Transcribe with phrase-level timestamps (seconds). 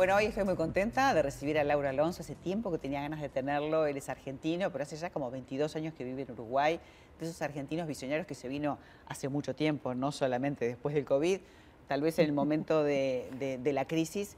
[0.00, 2.22] Bueno, hoy estoy muy contenta de recibir a Laura Alonso.
[2.22, 3.84] Hace tiempo que tenía ganas de tenerlo.
[3.84, 6.80] Él es argentino, pero hace ya como 22 años que vive en Uruguay.
[7.18, 8.78] De esos argentinos visionarios que se vino
[9.08, 11.40] hace mucho tiempo, no solamente después del COVID,
[11.86, 14.36] tal vez en el momento de, la crisis.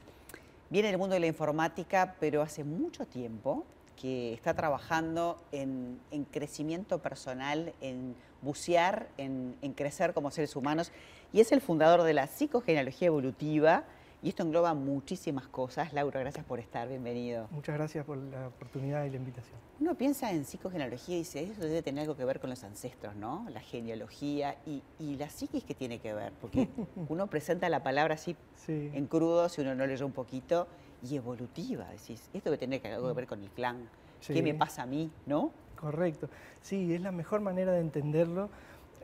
[0.69, 3.63] Viene del mundo de la informática, pero hace mucho tiempo
[3.95, 5.97] que está trabajando en,
[6.33, 10.91] crecimiento personal, en bucear, en, en crecer como seres humanos.
[11.31, 13.85] Y es el fundador de la psicogenealogía evolutiva
[14.23, 15.91] y esto engloba muchísimas cosas.
[15.91, 17.47] Laura, gracias por estar, bienvenido.
[17.51, 19.59] Muchas gracias por la oportunidad y la invitación.
[19.81, 23.17] Uno piensa en psicogenealogía y dice, eso debe tener algo que ver con los ancestros,
[23.17, 23.45] ¿no?
[23.49, 24.81] La genealogía y,
[25.17, 26.69] la psiquis que tiene que ver, porque
[27.09, 28.37] uno presenta la palabra así
[28.67, 30.67] en crudo, si uno no leyó un poquito,
[31.03, 33.89] y evolutiva, decís, esto debe tener algo que ver con el clan,
[34.25, 35.51] ¿qué me pasa a mí, no?
[35.75, 36.29] Correcto,
[36.61, 38.49] sí, es la mejor manera de entenderlo.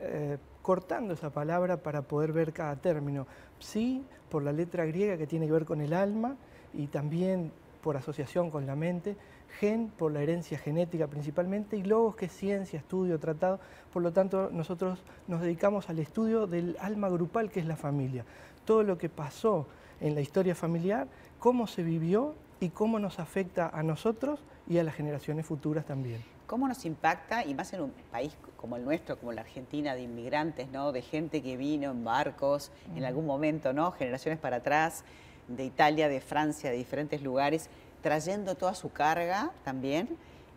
[0.00, 3.26] Eh, cortando esa palabra para poder ver cada término.
[3.58, 6.36] Psi, por la letra griega que tiene que ver con el alma
[6.74, 7.50] y también
[7.82, 9.16] por asociación con la mente,
[9.58, 13.58] gen por la herencia genética principalmente y logos que es ciencia, estudio, tratado.
[13.92, 18.24] Por lo tanto, nosotros nos dedicamos al estudio del alma grupal que es la familia.
[18.64, 19.66] Todo lo que pasó
[20.00, 24.84] en la historia familiar, cómo se vivió y cómo nos afecta a nosotros y a
[24.84, 26.20] las generaciones futuras también.
[26.50, 30.02] ¿Cómo nos impacta, y más en un país como el nuestro, como la Argentina, de
[30.02, 30.90] inmigrantes, ¿no?
[30.90, 33.92] de gente que vino en barcos en algún momento, ¿no?
[33.92, 35.04] generaciones para atrás,
[35.46, 37.70] de Italia, de Francia, de diferentes lugares,
[38.02, 40.08] trayendo toda su carga también?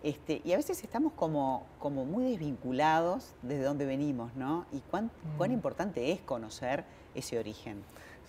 [0.03, 4.65] Este, y a veces estamos como, como muy desvinculados desde donde venimos, ¿no?
[4.73, 6.83] Y cuán, cuán importante es conocer
[7.15, 7.81] ese origen.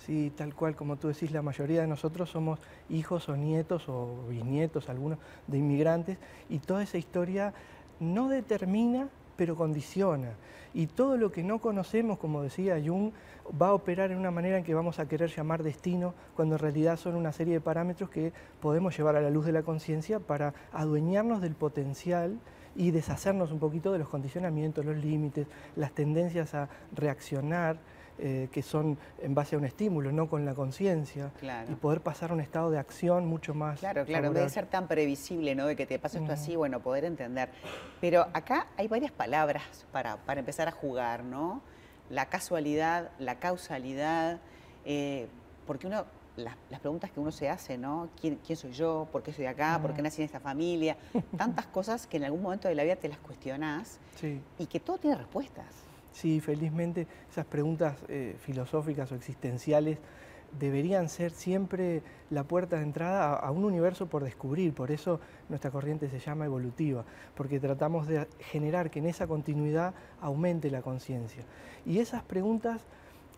[0.06, 4.24] Sí, tal cual, como tú decís, la mayoría de nosotros somos hijos o nietos o
[4.28, 7.54] bisnietos, algunos, de inmigrantes, y toda esa historia
[7.98, 10.32] no determina, pero condiciona.
[10.72, 13.12] Y todo lo que no conocemos, como decía Jung,
[13.60, 16.60] va a operar en una manera en que vamos a querer llamar destino, cuando en
[16.60, 20.18] realidad son una serie de parámetros que podemos llevar a la luz de la conciencia
[20.18, 22.38] para adueñarnos del potencial
[22.76, 27.78] y deshacernos un poquito de los condicionamientos, los límites, las tendencias a reaccionar
[28.18, 31.32] eh, que son en base a un estímulo, no con la conciencia,
[31.68, 33.80] y poder pasar a un estado de acción mucho más.
[33.80, 35.66] Claro, claro, en vez de ser tan previsible, ¿no?
[35.66, 37.50] De que te pase esto así, bueno, poder entender.
[38.00, 41.60] Pero acá hay varias palabras para, para empezar a jugar, ¿no?
[42.08, 44.40] La casualidad, la causalidad,
[44.84, 45.26] eh,
[45.66, 46.04] porque uno
[46.36, 48.08] las, preguntas que uno se hace, ¿no?
[48.20, 49.08] ¿Quién, soy yo?
[49.10, 49.78] ¿Por qué soy acá?
[49.80, 50.96] ¿Por qué nací en esta familia?
[51.36, 53.98] Tantas cosas que en algún momento de la vida te las cuestionás
[54.58, 55.66] y que todo tiene respuestas.
[56.14, 59.98] Sí, felizmente esas preguntas eh, filosóficas o existenciales
[60.60, 65.72] deberían ser siempre la puerta de entrada a, un universo por descubrir, por eso nuestra
[65.72, 67.04] corriente se llama evolutiva,
[67.34, 71.42] porque tratamos de generar que en esa continuidad aumente la conciencia.
[71.84, 72.86] Y esas preguntas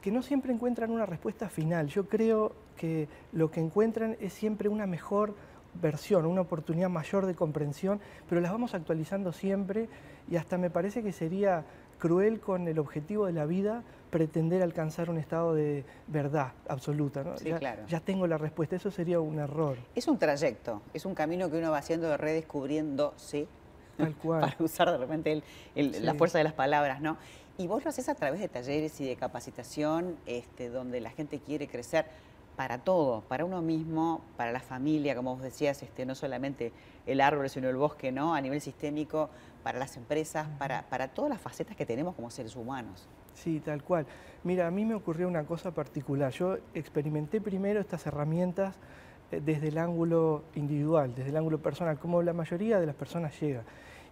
[0.02, 4.68] que no siempre encuentran una respuesta final, yo creo que lo que encuentran es siempre
[4.68, 5.34] una mejor
[5.80, 9.88] versión, una oportunidad mayor de comprensión, pero las vamos actualizando siempre
[10.28, 11.64] y hasta me parece que sería
[11.98, 17.22] cruel con el objetivo de la vida pretender alcanzar un estado de verdad absoluta.
[17.24, 17.36] ¿no?
[17.36, 17.82] Sí, ya, claro.
[17.86, 19.76] ya tengo la respuesta, eso sería un error.
[19.94, 23.46] Es un trayecto, es un camino que uno va haciendo de redescubriéndose,
[23.96, 24.40] Tal cual.
[24.40, 25.42] para usar de repente
[25.74, 27.16] la fuerza de las palabras, ¿no?
[27.58, 31.40] Y vos lo haces a través de talleres y de capacitación, este, donde la gente
[31.40, 32.04] quiere crecer
[32.56, 36.72] para todo, para uno mismo, para la familia, como vos decías, este, no solamente
[37.06, 38.34] el árbol, sino el bosque, ¿no?
[38.34, 39.28] A nivel sistémico,
[39.62, 43.08] para las empresas, para, para todas las facetas que tenemos como seres humanos.
[43.34, 44.06] Sí, tal cual.
[44.44, 46.32] Mira, a mí me ocurrió una cosa particular.
[46.32, 48.76] Yo experimenté primero estas herramientas
[49.30, 53.38] eh, desde el ángulo individual, desde el ángulo personal, como la mayoría de las personas
[53.38, 53.64] llega.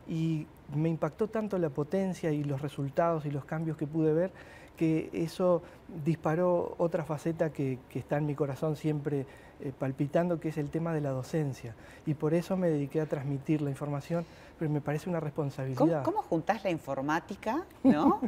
[0.06, 4.32] Y me impactó tanto la potencia y los resultados y los cambios que pude ver
[4.76, 5.62] que eso
[6.04, 9.26] disparó otra faceta que, está en mi corazón siempre
[9.60, 11.74] eh, palpitando, que es el tema de la docencia.
[12.06, 14.24] Y por eso me dediqué a transmitir la información,
[14.58, 16.02] pero me parece una responsabilidad.
[16.02, 18.20] ¿Cómo, juntás la informática, ¿no?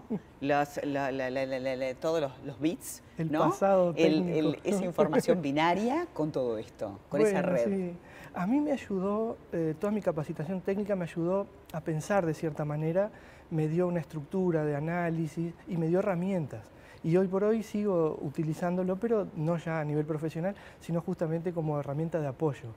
[1.94, 7.92] todos los, bits, el pasado esa información binaria con todo esto, con esa red.
[8.34, 12.66] A mí me ayudó, eh, toda mi capacitación técnica me ayudó a pensar de cierta
[12.66, 13.10] manera,
[13.50, 16.64] me dio una estructura de análisis y me dio herramientas.
[17.04, 21.78] Y hoy por hoy sigo utilizándolo, pero no ya a nivel profesional, sino justamente como
[21.78, 22.70] herramienta de apoyo.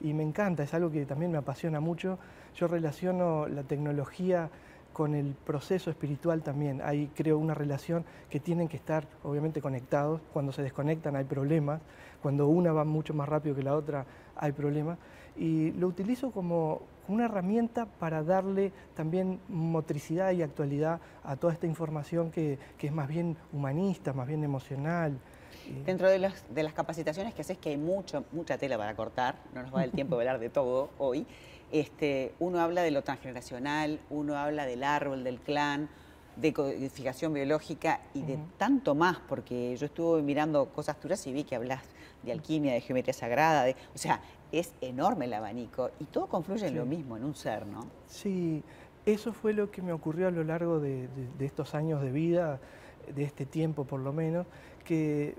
[0.00, 2.18] Y me encanta, es algo que también me apasiona mucho.
[2.56, 4.50] Yo relaciono la tecnología
[4.92, 6.80] con el proceso espiritual también.
[6.82, 10.20] Hay, creo, una relación que tienen que estar obviamente conectados.
[10.32, 11.80] Cuando se desconectan hay problemas.
[12.22, 14.98] Cuando una va mucho más rápido que la otra hay problemas.
[15.36, 21.66] Y lo utilizo como una herramienta para darle también motricidad y actualidad a toda esta
[21.66, 25.18] información que, que es más bien humanista, más bien emocional.
[25.84, 26.18] Dentro de,
[26.50, 29.82] de, las capacitaciones que haces, que hay mucho, mucha tela para cortar, no nos va
[29.82, 31.26] el tiempo de hablar de todo hoy,
[31.72, 35.88] este, uno habla de lo transgeneracional, uno habla del árbol, del clan,
[36.36, 41.44] de codificación biológica y de tanto más, porque yo estuve mirando cosas duras y vi
[41.44, 41.82] que hablas
[42.22, 44.20] de alquimia, de geometría sagrada, de, o sea,
[44.52, 47.86] es enorme el abanico y todo confluye en lo mismo, en un ser, ¿no?
[48.06, 48.62] Sí,
[49.06, 52.60] eso fue lo que me ocurrió a lo largo de, estos años de vida,
[53.14, 54.46] de este tiempo por lo menos,
[54.84, 55.36] que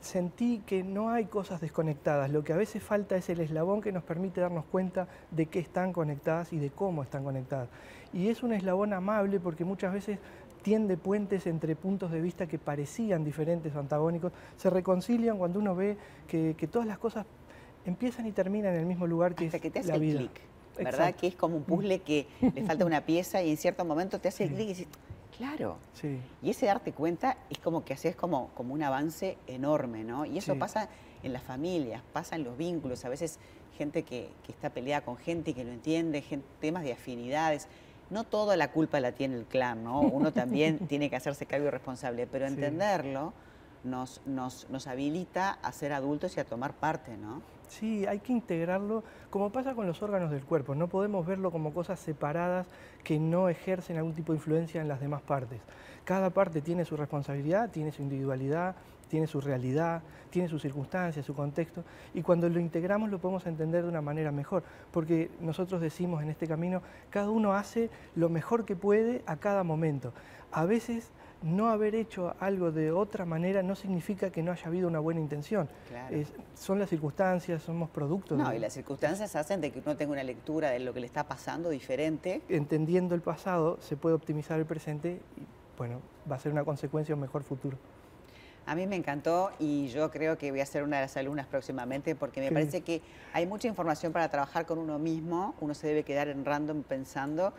[0.00, 3.92] sentí que no hay cosas desconectadas, lo que a veces falta es el eslabón que
[3.92, 7.68] nos permite darnos cuenta de qué están conectadas y de cómo están conectadas.
[8.12, 10.18] Y es un eslabón amable porque muchas veces
[10.62, 15.74] tiende puentes entre puntos de vista que parecían diferentes o antagónicos, se reconcilian cuando uno
[15.74, 15.96] ve
[16.28, 17.26] que, todas las cosas
[17.84, 20.00] empiezan y terminan en el mismo lugar que Hasta es que te hace la el
[20.00, 20.18] vida.
[20.18, 20.40] clic,
[20.78, 21.14] ¿verdad?
[21.14, 24.28] Que es como un puzzle que le falta una pieza y en cierto momento te
[24.28, 24.88] hace el clic y dices,
[25.36, 25.78] claro.
[25.94, 26.18] Sí.
[26.42, 30.26] Y ese darte cuenta es como que haces como, como un avance enorme, ¿no?
[30.26, 30.88] Y eso pasa
[31.22, 33.38] en las familias, pasa en los vínculos, a veces
[33.76, 36.22] gente que, está peleada con gente y que lo entiende,
[36.60, 37.66] temas de afinidades
[38.10, 40.00] no toda la culpa la tiene el clan, ¿no?
[40.00, 43.32] Uno también tiene que hacerse cargo y responsable, pero entenderlo
[43.84, 47.42] nos, nos, nos habilita a ser adultos y a tomar parte, ¿no?
[47.68, 51.72] Sí, hay que integrarlo, como pasa con los órganos del cuerpo, no podemos verlo como
[51.72, 52.66] cosas separadas
[53.04, 55.60] que no ejercen algún tipo de influencia en las demás partes.
[56.04, 58.74] Cada parte tiene su responsabilidad, tiene su individualidad,
[59.10, 61.84] tiene su realidad, tiene sus circunstancias, su contexto,
[62.14, 64.62] y cuando lo integramos lo podemos entender de una manera mejor,
[64.92, 66.80] porque nosotros decimos en este camino,
[67.10, 70.12] cada uno hace lo mejor que puede a cada momento.
[70.52, 71.10] A veces
[71.42, 75.20] no haber hecho algo de otra manera no significa que no haya habido una buena
[75.20, 75.68] intención.
[76.54, 78.38] son las circunstancias, somos productos.
[78.38, 81.06] No, y las circunstancias hacen de que uno tenga una lectura de lo que le
[81.06, 82.42] está pasando diferente.
[82.48, 85.42] Entendiendo el pasado, se puede optimizar el presente y,
[85.76, 87.76] bueno, va a ser una consecuencia un mejor futuro.
[88.66, 91.46] A mí me encantó y yo creo que voy a ser una de las alumnas
[91.46, 93.02] próximamente porque me parece que
[93.32, 97.52] hay mucha información para trabajar con uno mismo, uno se debe quedar en random pensando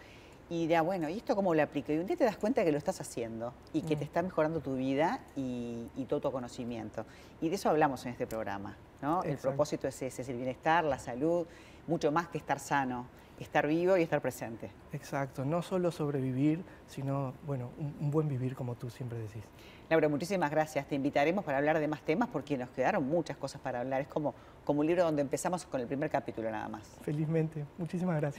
[0.51, 1.93] y dirá, bueno, ¿y esto cómo lo aplico?
[1.93, 4.07] Y un día te das cuenta que lo estás haciendo y que te mm.
[4.07, 7.05] está mejorando tu vida y, todo tu conocimiento.
[7.39, 9.23] Y de eso hablamos en este programa, ¿no?
[9.23, 11.47] El propósito es ese, es el bienestar, la salud,
[11.87, 13.07] mucho más que estar sano,
[13.43, 14.71] estar vivo y estar presente.
[14.93, 19.43] Exacto, no solo sobrevivir, sino, bueno, un buen vivir como tú siempre decís.
[19.89, 20.87] Laura, muchísimas gracias.
[20.87, 23.99] Te invitaremos para hablar de más temas porque nos quedaron muchas cosas para hablar.
[23.99, 24.33] Es como,
[24.63, 26.95] como un libro donde empezamos con el primer capítulo nada más.
[27.01, 27.65] Felizmente.
[27.77, 28.29] Muchísimas gracias.